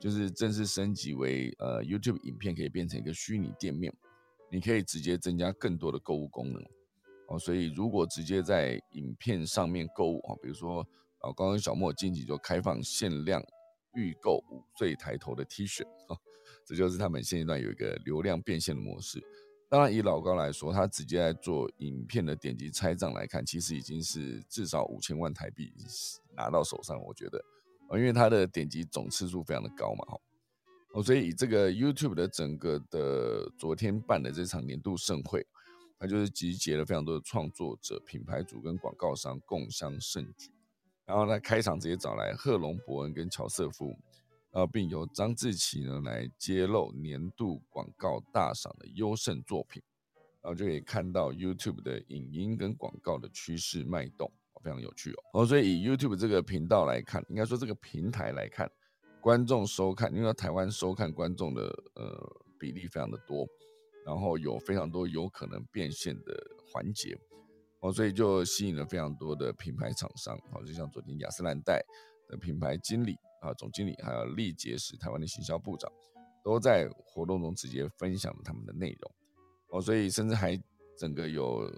[0.00, 3.94] 就是正式升级为呃 YouTube 影片可以变成一个虚拟店面。
[4.50, 6.62] 你可以直接增加更多的购物功能，
[7.28, 10.80] 哦，所以如果直接在影片上面购物啊，比如说
[11.20, 13.40] 啊，刚刚小莫近期就开放限量
[13.94, 16.18] 预购五岁抬头的 T 恤啊，
[16.64, 19.22] 这就是他们现阶段有一个流量变现的模式。
[19.68, 25.72] 当然，以老高来说，他直接在做影片的点击拆账来看，其实已经是至少五千万台币
[26.34, 27.40] 拿到手上，我觉得，
[27.92, 30.20] 因为他的点击总次数非常的高嘛，哈。
[30.92, 35.46] 哦，所以以这个 YouTube 的整个的昨天办的这场年度盛会，
[35.98, 40.50] 它就是集结了非常多的创作者、品牌主跟广告商共襄盛举。
[41.06, 43.96] 然后呢，开场直接找来贺龙、伯恩跟乔瑟夫，
[44.50, 49.80] 然后并由张志奇呢来揭露年度广告大赏的优胜作品，
[50.42, 54.28] 然后就可以看到 YouTube 的影音跟广告的趋势脉动，
[54.60, 55.22] 非常有趣哦。
[55.34, 58.68] 哦，所以以 YouTube 这个频道来看，应该说这个平台来看。
[59.20, 61.62] 观众收看，因为台湾收看观众的
[61.94, 63.46] 呃比例非常的多，
[64.06, 66.34] 然后有非常多有可能变现的
[66.72, 67.16] 环节，
[67.80, 71.84] 哦，所以就吸引了非常多的品牌厂商，好，就像昨天雅诗兰黛
[72.28, 75.90] 的品牌经理啊、总经理，还有力杰时台湾的行销部长，
[76.42, 79.12] 都在活动中直接分享了他们的内容，
[79.68, 80.58] 哦，所以甚至还
[80.96, 81.70] 整个有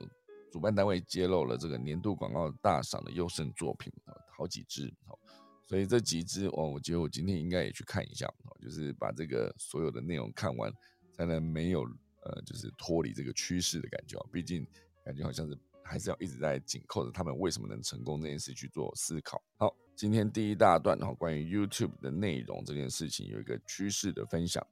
[0.51, 5.19] 主办单位揭露了这个年度广告大赏的优胜作品啊，好几支，好。
[5.67, 10.71] 所以这几支哦，我觉得我今天应该也去看一下哦，就是把这个所有的内容看完，
[11.17, 11.83] 才能没有
[12.23, 14.19] 呃，就是脱离这个趋势的感觉。
[14.31, 14.67] 毕竟
[15.05, 19.43] 感觉好像是还是要一直在紧扣着他们为什么能成功这件事去做思考。
[19.57, 24.67] 好，今天第一大段哈，关于 YouTube 的内容这件事情有一个趋势的分享。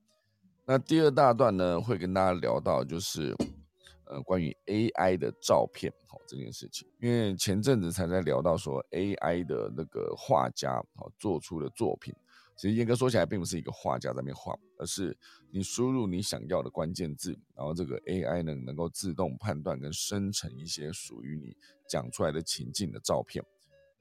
[0.67, 3.35] 那第二大段呢，会跟大家聊到就是。
[4.11, 12.13] 呃，关于 AI 的照片，好这件事情，因为前阵子才在聊到说 AI 的那个画家，好做出的作品，
[12.57, 15.17] 其实严格说起来，并不是一个画家在那边画，而是
[15.53, 21.57] 你输入你想要的关键字，然后这个 AI 呢能够自动判断跟生成一些属于你
[21.89, 23.45] 讲出来的情境的照片。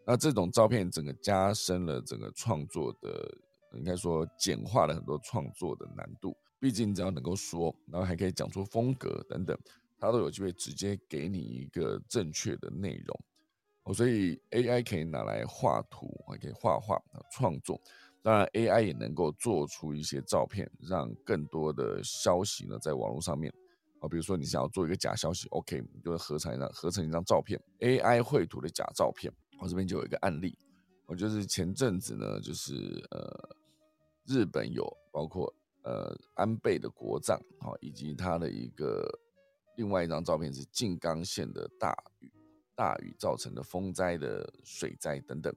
[0.07, 3.37] 那这种照片整个加深了整个创作的，
[3.75, 6.35] 应该说简化了很多创作的难度。
[6.61, 9.57] 毕竟只要能够说，然后还可以讲出风格等等。
[9.99, 13.19] 它都有机会直接给你一个正确的内容
[13.83, 17.79] 哦，所以 AI 可以拿来画图，还可以画画创作。
[18.21, 23.51] 当然，AI 也能够做出一些照片，让更多的消息呢在网络上面
[23.99, 29.31] 啊，比如说你想要做一个假消息，OK，你就合成一张合成一张照片，AI 绘图的假照片。
[29.59, 30.57] 我这边就有一个案例，
[31.05, 33.55] 我就是前阵子呢，就是呃，
[34.25, 39.09] 日本有包括呃安倍的国葬啊，以及他的一个。
[39.79, 42.29] 另外一张照片是静冈县的大雨，
[42.75, 45.55] 大雨造成的风灾的水灾等等。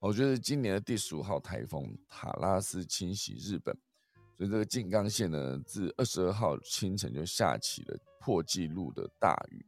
[0.00, 3.72] 我觉得今年的第十五号台风塔拉斯侵袭日本，
[4.36, 9.64] 所以这个静冈县呢，自二十二号清晨就下起了破纪录的大雨，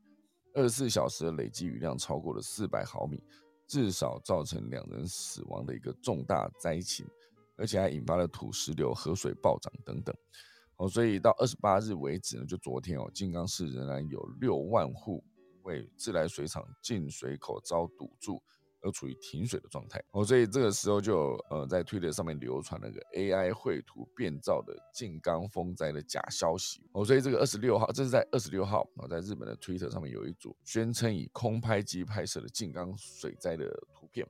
[0.55, 3.23] 二十四小时的累计雨量超过了四百毫米，
[3.69, 7.07] 至少造成两人死亡的一个重大灾情，
[7.57, 10.13] 而且还引发了土石流、河水暴涨等等。
[10.77, 15.23] 哦，所以到二十八日为止呢，就昨天哦，静冈市仍然有六万户
[15.63, 18.43] 为自来水厂进水口遭堵住
[18.83, 20.03] 而处于停水的状态。
[20.11, 26.83] 哦，所以这个时候就呃在推特上面流传了个 AI 绘图变造的静冈风灾的假消息。
[26.93, 34.27] 哦，所以这个二十六号，这是在二十六号啊，在日本的推特上面有一组宣称以空拍机拍摄的静冈水灾的图片。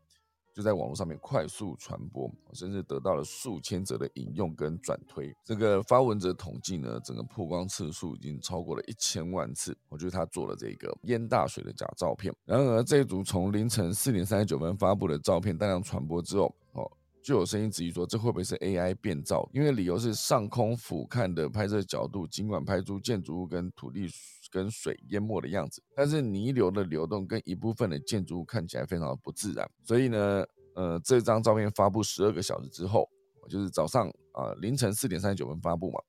[0.55, 5.35] 就在网络上面快速传播，甚至得到了数千则的引用跟转推。
[5.45, 9.77] 这个发文者统计呢，整个曝光次数已经超过了一千万次。
[9.89, 12.33] 我觉得他做了这个淹大水的假照片。
[12.45, 16.89] 然而，这一组从凌晨四点三十九分发布的照片大量传播之后，哦，
[17.21, 19.49] 就有声音质疑说，这会不会是 AI 变造？
[19.53, 24.09] 因为理由是上空俯瞰的拍摄角度，尽管拍出建筑物跟土地。
[24.55, 33.11] 跟水淹没的样子，但是泥流的流动跟一部分的建筑物看起来非常的不自然，所以呢，呃，这张照片发布十二个小时之后，
[33.49, 36.01] 就是早上啊凌晨四点三十九分发布嘛，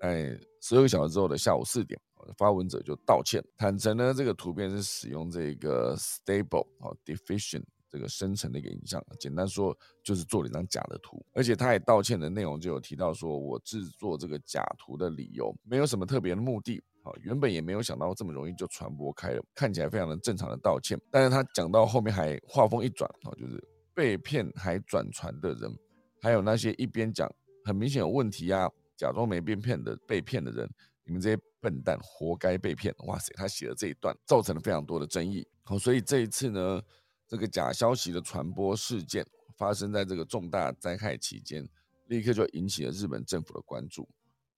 [0.00, 2.00] 哎，十二个小时之后的下午四点，
[2.38, 16.82] 发文者就道歉，坦诚呢这个图片是使用这个 Stable 啊 Diffusion 这个生成的一个影像，简单说就是做了一张假的图，而且他也道歉的内容就有提到说我制作这个假图的理由没有什么特别的目的。
[17.04, 20.96] 好，原本也没有想到这么容易就传播开了，看起来非常的正常的道歉。
[21.10, 23.62] 但是他讲到后面还话锋一转，哦，就是
[23.92, 25.76] 被骗还转传的人，
[26.20, 27.28] 还有那些一边讲
[27.64, 30.70] 很明显有问题啊，假装没被骗的被骗的人，
[31.04, 32.94] 你们这些笨蛋活该被骗。
[33.06, 35.44] 哇塞，他写的这一段造成了非常多的争议。
[35.64, 36.80] 好，所以这一次呢，
[37.26, 41.68] 这个假消息的传播事件发生在这个重大灾害期间，
[42.06, 44.08] 立刻就引起了日本政府的关注。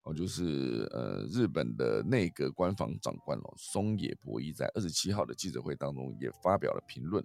[0.04, 7.24] 哦，就是呃，日本的内阁官房长官哦，松野博一在二十七号的记者会当中也发表了评论，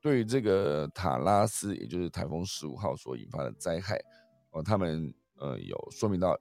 [0.00, 4.00] 对于这个塔拉斯，也就是台风十五号所引发的灾害，
[4.50, 6.36] 哦，他们呃有说明到，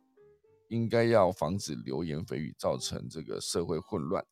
[0.69, 4.25] 应该要防止流言蜚语造成这个社会混乱，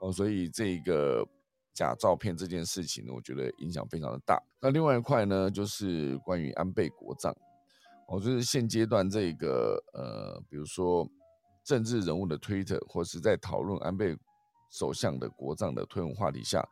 [0.00, 1.26] 哦，所以这个
[1.74, 4.40] 假照片这件事情呢，我觉得影响非常的大。
[4.60, 7.36] 那另外一块呢，就是关于安倍国葬。
[8.08, 11.08] 哦，就是现阶段这个呃，比如说
[11.64, 14.16] 政治人物的推特，或是在讨论安倍
[14.70, 16.64] 首相的国葬的推文话题下，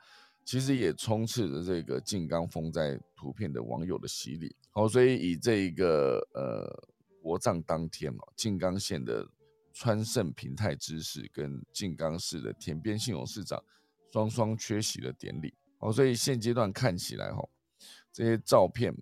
[0.45, 4.55] 其实也充斥着这个静冈风灾图片的网友的洗礼。
[4.71, 6.89] 好，所以以这一个呃
[7.21, 9.27] 国葬当天哦，静冈县的
[9.73, 13.61] 川胜平太知事跟静冈市的田边信勇市长
[14.13, 15.53] 双双缺席了典礼。
[15.79, 17.45] 好，所以现阶段看起来哈，
[18.13, 18.95] 这些照片。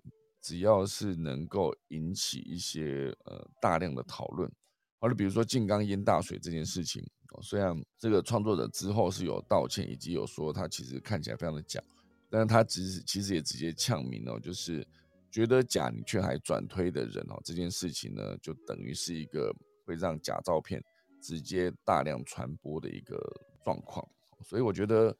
[0.43, 4.51] 只要是能够引起一些呃大量的讨论，
[4.99, 7.01] 好，就比如说静冈淹大水这件事情，
[7.41, 11.81] 虽然这个创作者之后是有道歉，以及有说他其实看起来非常的假，
[12.29, 14.85] 但是他其实其实也直接呛明了，就是
[15.31, 20.83] 觉得假你却还转推的人哦，这件事情呢，就等于是一个会让假照片
[21.21, 23.17] 直接大量传播的一个
[23.63, 24.05] 状况。
[24.43, 25.15] 所以我觉得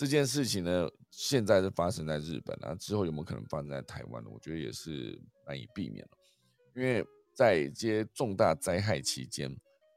[0.00, 4.30] 这件事情呢，现在是发生在日本啊，之后有没有可能发生在台湾呢？
[4.32, 6.10] 我觉得也是难以避免了，
[6.74, 9.54] 因为在一些重大灾害期间。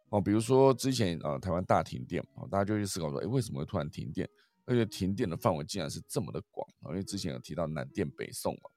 [0.10, 4.30] 哦，比如说之前啊，台湾大停电，哦，大家就去思考说，哎，为什么会突然停电？
[4.66, 6.92] 而且停电的范围竟然是这么的广啊！
[6.92, 8.70] 因为之前有提到南电北送嘛，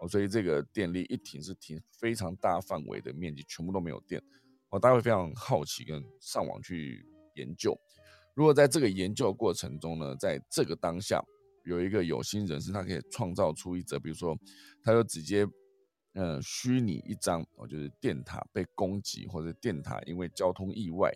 [0.00, 4.20] 哦，所以这个电力一停是停非常大范围的面积，全部都没有电。
[4.70, 7.06] 哦，大家会非常好奇跟上网去
[7.36, 7.78] 研究。
[8.34, 11.22] 如果在这个研究过程中呢，在这个当下
[11.64, 14.36] 有一个有心人士，他可以创造出一则，比如说，
[14.82, 15.46] 他就直接。
[16.14, 21.10] 呃，虚拟一张哦，就是电塔被攻击，或者电塔因为交通意外，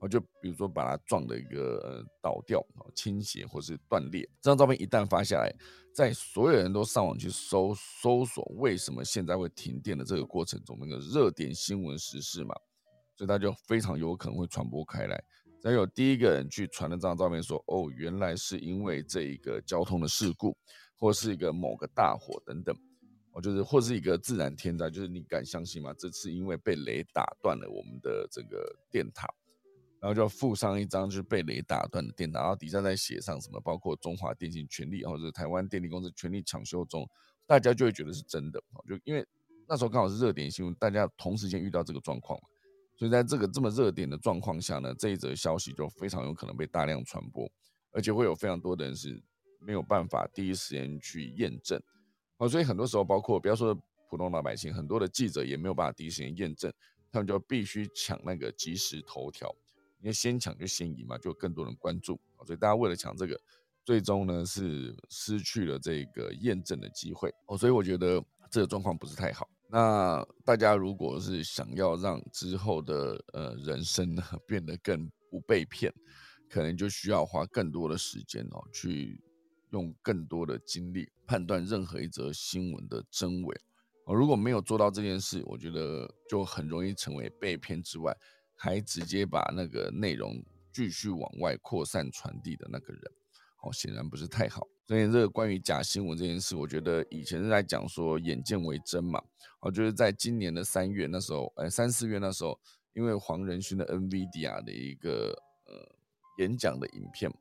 [0.00, 2.60] 我就比如说把它撞的一个呃倒掉
[2.92, 4.28] 倾斜或是断裂。
[4.40, 5.54] 这张照片一旦发下来，
[5.94, 12.52] 在所有人都上网去搜搜索为什么现在会停电的这个过程中，那个热点新闻时事嘛，
[13.14, 15.22] 所以它就非常有可能会传播开来。
[15.62, 20.56] 再有第一个人去传了这张照片，说哦，原来是因为这一个交通的事故，
[20.98, 22.74] 或是一个某个大火等等。
[23.32, 25.94] 哦，就是或是一个自然天灾，就是你敢相信吗？
[25.96, 29.32] 这次因为被雷打断了我们的这个电塔，
[30.00, 37.08] 然后就附上一张就是被雷打断的电塔，然后底下再写上什么，包括中华电信全力或者台湾电力公司全力抢修中，
[37.46, 38.60] 大家就会觉得是真的。
[38.88, 39.24] 就因为
[39.68, 42.48] 那时候刚好是热点新闻，大家同时间遇到这个状况嘛，
[43.00, 47.50] 所以在这个这么热点的状况下呢，这一则消息就非常有可能被大量传播，
[47.92, 49.18] 而且会有非常多的人是
[49.58, 51.80] 没有办法第一时间去验证。
[52.36, 53.74] 哦，所以很多时候，包括不要说
[54.10, 56.70] 普通老百姓，很多的记者也没有办法第一时间验证，
[57.10, 59.48] 他们就必须抢那个即时头条，
[60.00, 62.20] 因为先抢就先赢嘛，就更多人关注。
[62.44, 63.40] 所以大家为了抢这个，
[63.82, 67.32] 最终呢是失去了这个验证的机会。
[67.46, 69.48] 哦，所以我觉得这个状况不是太好。
[69.70, 75.92] 那大家如果是想要让之后的呃人生呢变得更不被骗，
[76.48, 79.22] 可能就需要花更多的时间哦去。
[79.72, 83.56] 用更多的精力判断任何一则新闻的真伪，
[84.04, 88.12] 哦，如果没有做到这件事，我觉得就很容易成为被骗之外，
[88.56, 93.02] 还直接把那个内容继续往外扩散传递的那个人，
[93.62, 94.66] 哦，显然不是太好。
[94.90, 99.22] 所以这个关于假新闻这件事，我觉得以前是在讲说眼见为真嘛，
[99.60, 102.58] 哦，就是在今年的三月那时候，哎，三四月那时候，
[102.92, 105.32] 因为黄仁勋的 NVIDIA 的一个
[105.68, 105.96] 呃
[106.38, 107.32] 演讲的影片。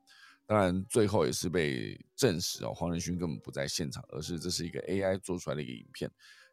[0.46, 6.08] 当然，最后也是被证实哦，黄仁勋根本不在现场，而是这是一个 AI 做出来的一个影片，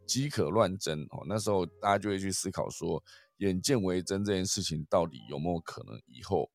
[0.07, 1.27] 即可乱真哦。
[1.29, 3.05] 那时候大家就会去思考说，
[3.37, 6.51] 眼见为真这件事情到底有没有可能以后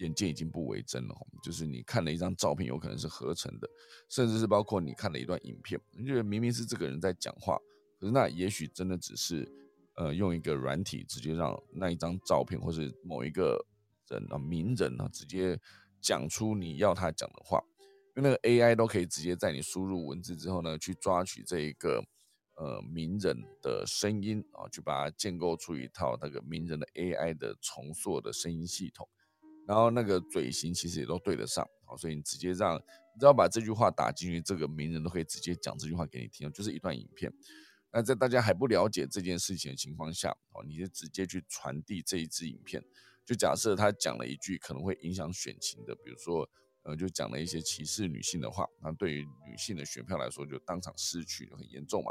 [0.00, 1.14] 眼见已经不为真了？
[1.42, 3.66] 就是你看了一张照片，有可能是合成的，
[4.10, 7.56] 甚至是包括你看了一段影片，你觉得明明是这个人在讲话，
[7.98, 9.50] 可是那也许真的只是
[9.94, 13.64] 呃用一个软体直接让那一张照片，或是某一个
[14.08, 15.58] 人啊名人啊直接。
[16.02, 17.62] 讲出你要他讲的话，
[18.16, 22.02] 因为那个 AI 都可以直接在你输入文字之后呢，去抓取这一个
[22.56, 29.06] 呃名人的声音啊，去把它建构出一套那个名人的 AI 的重塑的声音系统，
[29.70, 37.32] 然后那个嘴型其实也都对得上啊，所以你直接让你只要把这句话打进去，这个名人都可以直接讲这句话给你听，就是一段影片。
[37.92, 42.82] 那在大家还不了解这件事情的情况下，哦，你就直接去传递这一支影片。
[43.24, 46.50] 就假设他讲了一句可能会影响选情的，比如说，
[46.82, 52.10] 呃，就讲了一些歧视女性的话，那对于女性的选票来说，就当场失去就很严重嘛。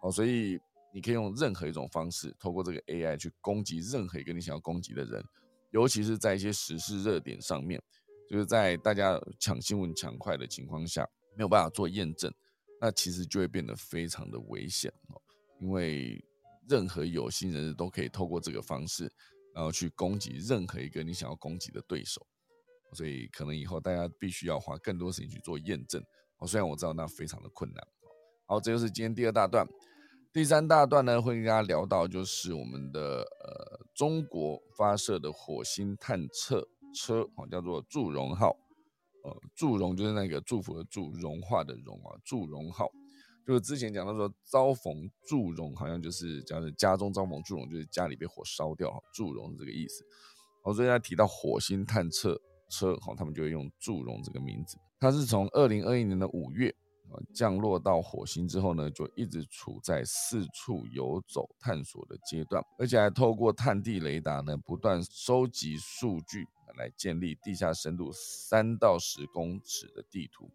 [0.00, 0.58] 好，所以
[0.94, 5.22] 你可以用任何一种方式，透过这个 AI 去攻击任何一个你想要攻击的人，
[5.74, 7.82] 尤其是在一些时事热点上面，
[8.30, 11.04] 就是在大家抢新闻抢快的情况下，
[11.36, 12.32] 没有办法做验证，
[12.80, 15.20] 那其实就会变得非常的危险哦，
[15.60, 16.24] 因为
[16.68, 19.12] 任何有心人士都可以透过这个方式。
[19.54, 22.26] 然后去攻击任何一个你想要攻击的对手，
[22.92, 26.02] 所以可能以后大家必须要花更多时间去做验证。
[26.38, 27.80] 哦，虽然我知道那非常的困难。
[28.46, 29.64] 好，这就是今天第二大段。
[30.34, 38.48] 第三大段呢，会跟大家聊到就是我们的呃中国发射的火星探测车，哦，叫做祝融号。
[39.22, 42.90] 呃，祝融就是那个祝福的祝，融化的融啊，祝融号。
[43.46, 50.04] 就是之前讲到说遭逢祝融，好像就是叫做家中遭逢祝融，就是家里被火烧掉，祝融是这个意思。
[50.64, 52.36] 我最近提到火星探测
[52.68, 54.76] 车，哈，他们就会用祝融这个名字。
[54.98, 56.74] 它是从二零二一年的五月，
[57.32, 66.46] 降落到火星之后呢，就一直处在四处游走探索的阶段，而且还透过探地雷达呢，不断收集数据
[66.76, 70.50] 来建立地下深度三到十公尺的地图。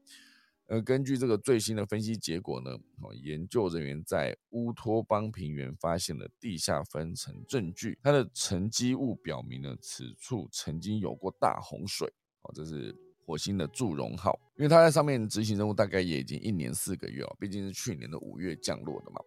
[0.67, 2.77] 呃，根据这个最新的分析结果呢，
[3.23, 12.11] 研究人员在乌托邦平原发现了地下分层证据，它的沉积物表明呢，此处曾经有过大洪水。
[12.41, 13.08] 哦，这是。
[13.29, 19.21] 火星的祝融号，因为它在上面执行任务大概也已经一年四个月了，毕竟是去年的五月降落的嘛。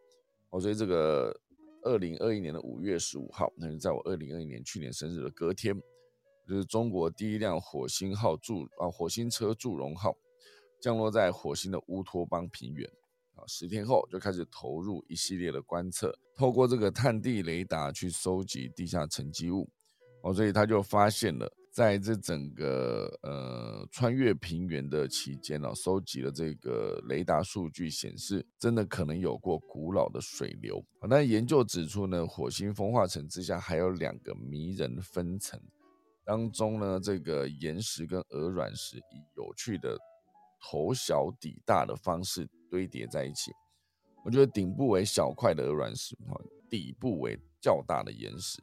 [0.51, 1.33] 哦，所以这个
[1.83, 5.81] 二零二一年的五月十五号，那是在我二零二一年去年生日的隔天，
[6.49, 10.13] 就是中国第一辆火星号祝啊火星车祝融号
[10.81, 12.85] 降落在火星的乌托邦平原
[13.37, 19.71] 啊，十天后就开始投入一系列的观测，透过这个探地雷达去收集地下沉积物，
[20.25, 21.49] 哦，所以他就发现了。
[21.73, 30.85] 在这整个呃穿越平原的期间呢，收集了这个雷达数据显示，真的可能有过古老的水流。
[31.09, 35.59] 那研究指出呢，火星风化层之下还有两个迷人分层，
[36.27, 39.97] 当中呢这个岩石跟鹅卵石以有趣的
[40.61, 43.51] 头小底大的方式堆叠在一起。
[44.27, 48.63] 我觉得顶部为小块的鹅卵石，哈，底部为较大的岩石，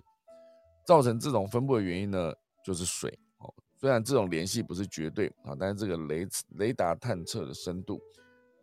[0.86, 2.32] 造成这种分布的原因呢？
[2.64, 8.00] 就是水哦，虽然这种联系不是绝对啊，但是这个雷雷达探测的深度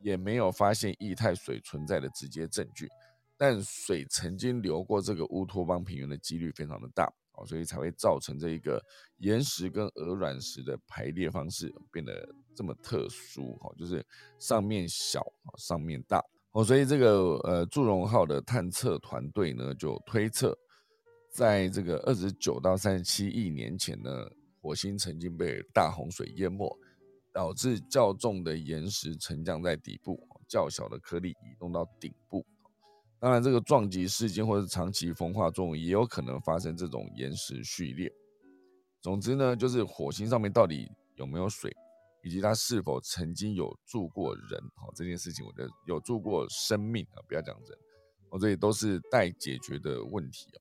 [0.03, 2.89] 也没有发现液态水存在的直接证据，
[3.37, 8.81] 但水曾经流过这个乌托邦平原的几率非常的大哦，所以才会造成这一个
[9.19, 14.05] 岩石跟鹅卵石的排列方式变得这么特殊哈，就是
[14.39, 15.25] 上面小
[15.57, 16.23] 上面大
[16.53, 20.57] 哦，所以这个呃祝融号的探测团队呢就推测。
[21.37, 24.11] 在这个二十九到三十七亿年前呢，
[24.63, 26.67] 火星曾经被大洪水淹没，
[27.31, 30.19] 导致较重的岩石沉降在底部，
[30.49, 32.43] 较小的颗粒移动到顶部。
[33.19, 38.11] 当然，这个撞击事件或者长期风化作用也有可能发生这种岩石序列。
[39.03, 41.71] 总之呢，就是火星上面到底有没有水，
[42.25, 47.79] 以及它是否曾经有住过人，好这件事情，我觉得有住过生命啊，不要讲人，
[48.31, 50.61] 哦，这里都是待解决的问题哦。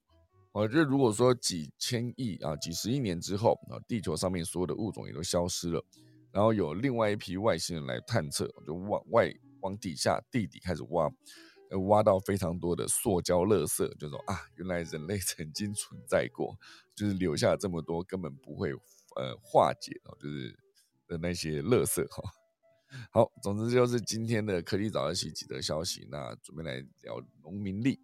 [0.56, 5.84] 我觉得，如果说几千亿啊、几十亿年之后啊，地球上面所有的物种也都消失了，
[6.32, 9.30] 然后有另外一批外星人来探测，就往外
[9.60, 11.12] 往底下地底开始挖，
[11.89, 16.58] 挖到非常多的塑胶垃圾，就说啊，原来人类 曾经存在过，
[16.95, 18.72] 就是留下这么多根本不会
[19.18, 20.58] 呃化解哦，就是
[21.06, 22.24] 的那些垃圾哈。
[23.12, 27.99] 好，总之就是今天的科技早自习几则消息，那准备来聊农民力。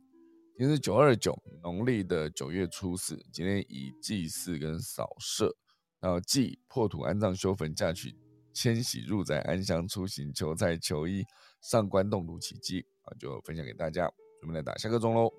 [0.62, 3.18] 今天是九二九，农历的九月初四。
[3.34, 5.55] 今天以祭祀跟扫舍，
[5.99, 8.16] 然后祭破土安葬修坟嫁娶
[8.53, 11.26] 迁徙入宅安详出行求财求医
[11.62, 14.07] 上官洞土起祭啊，就分享给大家。
[14.39, 15.34] 准备来打下个钟喽。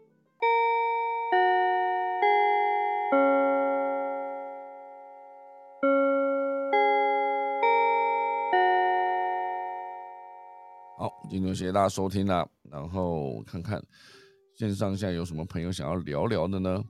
[10.99, 13.81] 好，今天谢谢大家收听啦，然后看看。
[14.55, 16.85] 线上现在有什么朋友想要聊聊的呢？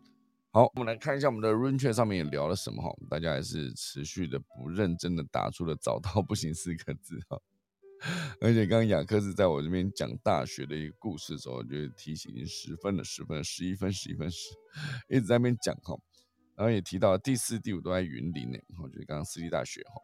[0.50, 2.90] 好，我们来看一下我们的 Run Chat 上面也聊了什么哈。
[3.08, 7.40] 大家还是持续的不认真的打出了“找到不行”四个字哈。
[8.40, 14.54] 而且刚刚雅克是在我这边讲大学的一个故事的时候，就提醒十分的十分十一分十一分十，
[15.08, 15.96] 一直在那边讲哈。
[16.56, 20.02] 然后也提到第四、第五都在云林呢，我觉得刚刚私立大学哈。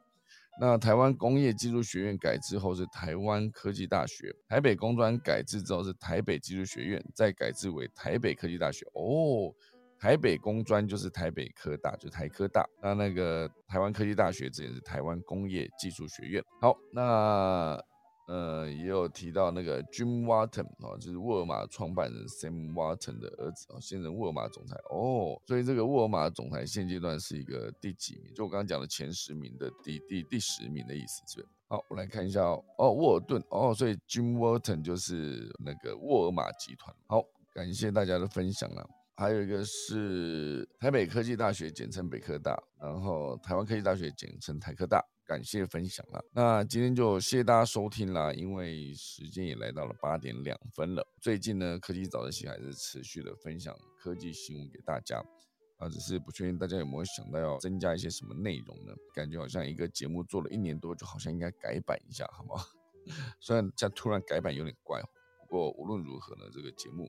[0.60, 8.84] 那台湾工业技术学院改制后是台湾科技大学，台北工专改制之后是台北技术学院，再改制为台北科技大学。
[8.94, 9.54] 哦，
[9.98, 12.68] 台北工专就是台北科大，就台科大。
[12.82, 16.42] 那那个台湾科技大学这也是台湾工业技术学院。
[16.60, 17.80] 好，那。
[18.28, 25.40] 呃，也有提到那个 Jim Walton 哦，就是沃尔玛创办人 Sam Walton 的儿子哦，现任沃尔玛总裁哦。
[25.46, 28.34] 所以这个沃尔玛总裁现阶段是一个第几名？
[28.34, 31.48] 就我刚刚讲的前十名的第第第十名的意思，是不是？
[31.68, 32.62] 好，我来看一下哦。
[32.76, 36.94] 哦，沃尔顿哦，所以 Jim Walton 就是那个沃尔玛集团。
[37.06, 37.24] 好，
[37.54, 38.86] 感谢大家的分享啊。
[39.16, 45.02] 还有一个是台北科技大学，简称北科大，然后台湾科技大学简称台科大。
[45.28, 51.06] 感谢分享了，那今天就谢谢大家收听啦，因为时间也来到了八点两分了。
[51.20, 55.22] 最近呢，科技早自习还是持续的分享科技新闻给大家，
[55.76, 58.94] 啊，只是不确定大家有没有想到要增加一些什么内容呢？
[59.14, 62.64] 感觉好像一个节目做了一年多，就好像应该改版一下，好吗？
[63.38, 64.98] 虽然这样突然改版有点怪，
[65.42, 67.06] 不过无论如何呢，这个节目。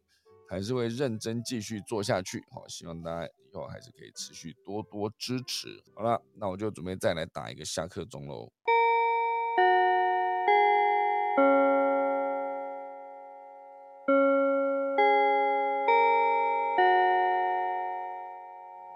[0.50, 5.80] 还是会认真继续做下去，好，希望大家以后还是可以持续多多支持。
[5.94, 8.52] 好了，那我就准备再来打一个下课钟喽。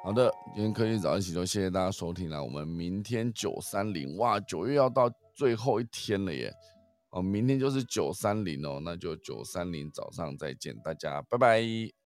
[0.04, 2.42] 好的，今天科技早一起就谢谢大家收听啦。
[2.42, 6.52] 我们明天九三零哇，九月要到最后一天了耶。
[7.14, 11.94] 哦，明天就是九三零哦，那就九三零早上再见，大家拜拜。